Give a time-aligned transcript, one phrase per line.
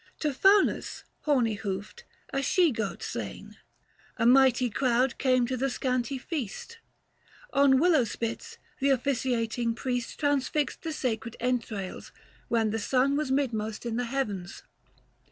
[0.21, 3.57] To Faunus, horny hoofed, a she goat slain;
[4.17, 6.79] A mighty crowd came to the scanty feast.
[7.53, 12.11] 370 On willow spits, th' officiating priest Transfixed the sacred entrails,
[12.47, 14.63] when the sun Was midmost in the heavens.